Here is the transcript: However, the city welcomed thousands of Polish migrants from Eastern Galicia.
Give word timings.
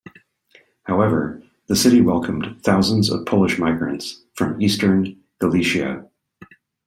However, 0.85 1.43
the 1.67 1.75
city 1.75 2.01
welcomed 2.01 2.59
thousands 2.63 3.11
of 3.11 3.23
Polish 3.27 3.59
migrants 3.59 4.23
from 4.33 4.59
Eastern 4.59 5.17
Galicia. 5.39 6.09